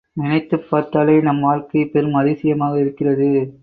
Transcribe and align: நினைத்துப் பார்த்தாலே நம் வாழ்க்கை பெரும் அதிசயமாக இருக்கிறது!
நினைத்துப் 0.13 0.65
பார்த்தாலே 0.69 1.21
நம் 1.21 1.39
வாழ்க்கை 1.39 1.85
பெரும் 1.85 2.13
அதிசயமாக 2.13 2.79
இருக்கிறது! 2.79 3.29